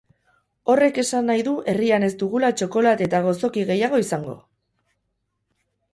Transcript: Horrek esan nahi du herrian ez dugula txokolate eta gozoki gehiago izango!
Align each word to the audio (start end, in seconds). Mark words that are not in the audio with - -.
Horrek 0.73 0.95
esan 1.01 1.29
nahi 1.31 1.43
du 1.49 1.53
herrian 1.73 2.07
ez 2.09 2.11
dugula 2.23 2.51
txokolate 2.61 3.07
eta 3.11 3.23
gozoki 3.27 3.67
gehiago 3.73 4.01
izango! 4.07 4.37